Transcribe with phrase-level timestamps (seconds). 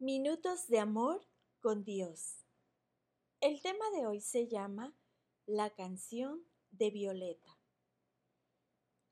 [0.00, 1.26] Minutos de amor
[1.58, 2.46] con Dios.
[3.40, 4.96] El tema de hoy se llama
[5.44, 7.58] La canción de Violeta.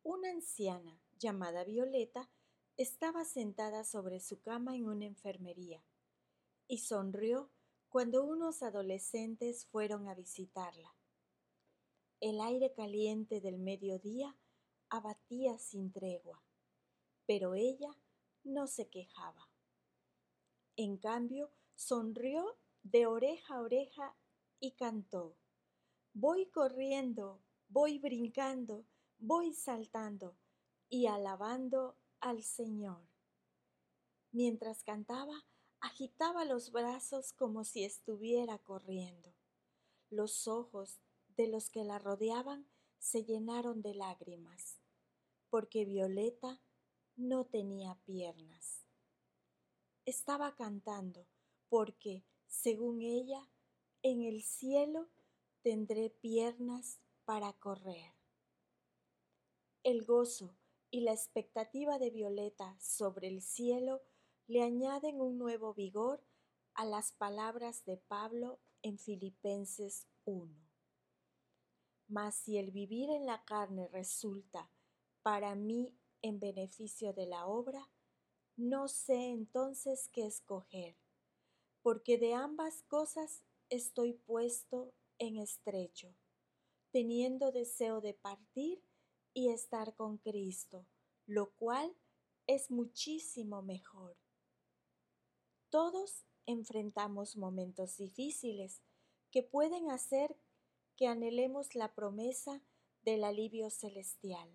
[0.04, 2.30] Una anciana llamada Violeta
[2.77, 5.85] estaba sentada sobre su cama en una enfermería
[6.69, 7.51] y sonrió
[7.89, 10.95] cuando unos adolescentes fueron a visitarla.
[12.21, 14.39] El aire caliente del mediodía
[14.89, 16.45] abatía sin tregua,
[17.27, 17.91] pero ella
[18.45, 19.51] no se quejaba.
[20.77, 24.15] En cambio, sonrió de oreja a oreja
[24.61, 25.39] y cantó.
[26.12, 28.85] Voy corriendo, voy brincando,
[29.19, 30.37] voy saltando
[30.91, 33.09] y alabando al Señor.
[34.33, 35.47] Mientras cantaba,
[35.80, 39.35] agitaba los brazos como si estuviera corriendo.
[40.11, 41.01] Los ojos
[41.37, 42.69] de los que la rodeaban
[42.99, 44.79] se llenaron de lágrimas,
[45.49, 46.61] porque Violeta
[47.16, 48.86] no tenía piernas
[50.06, 51.27] estaba cantando,
[51.69, 53.51] porque, según ella,
[54.02, 55.09] en el cielo
[55.63, 58.15] tendré piernas para correr.
[59.82, 60.57] El gozo
[60.90, 64.00] y la expectativa de Violeta sobre el cielo
[64.46, 66.24] le añaden un nuevo vigor
[66.74, 70.54] a las palabras de Pablo en Filipenses 1.
[72.06, 74.70] Mas si el vivir en la carne resulta
[75.22, 77.91] para mí en beneficio de la obra,
[78.56, 80.96] no sé entonces qué escoger,
[81.82, 86.14] porque de ambas cosas estoy puesto en estrecho,
[86.90, 88.82] teniendo deseo de partir
[89.34, 90.86] y estar con Cristo,
[91.26, 91.94] lo cual
[92.46, 94.16] es muchísimo mejor.
[95.68, 98.80] Todos enfrentamos momentos difíciles
[99.30, 100.36] que pueden hacer
[100.96, 102.62] que anhelemos la promesa
[103.02, 104.48] del alivio celestial.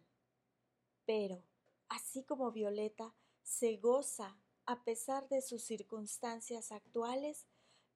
[1.06, 1.44] Pero,
[1.88, 3.14] así como Violeta
[3.44, 7.48] se goza a pesar de sus circunstancias actuales,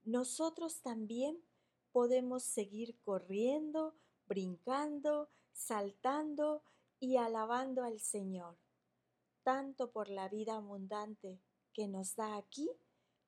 [0.03, 1.43] nosotros también
[1.91, 3.95] podemos seguir corriendo,
[4.27, 6.63] brincando, saltando
[6.99, 8.57] y alabando al Señor,
[9.43, 11.41] tanto por la vida abundante
[11.73, 12.69] que nos da aquí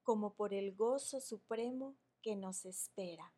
[0.03, 3.33] como por el gozo supremo que nos espera.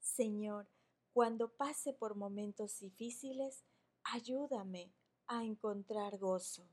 [0.00, 0.68] Señor,
[1.12, 3.64] cuando pase por momentos difíciles,
[4.02, 4.92] ayúdame
[5.26, 6.68] a encontrar gozo.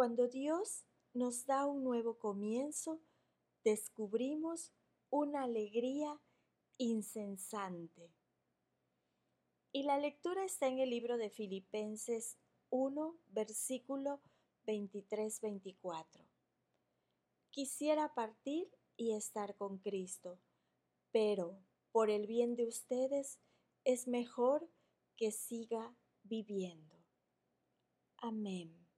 [0.00, 3.02] Cuando Dios nos da un nuevo comienzo,
[3.64, 4.72] descubrimos
[5.10, 6.18] una alegría
[6.78, 8.10] insensante.
[9.72, 12.38] Y la lectura está en el libro de Filipenses
[12.70, 14.22] 1, versículo
[14.64, 16.26] 23-24.
[17.50, 20.40] Quisiera partir y estar con Cristo,
[21.12, 21.62] pero
[21.92, 23.38] por el bien de ustedes
[23.84, 24.66] es mejor
[25.18, 26.96] que siga viviendo.
[28.16, 28.89] Amén.